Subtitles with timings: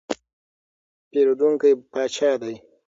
[1.09, 2.53] پیرودونکی پاچا دی.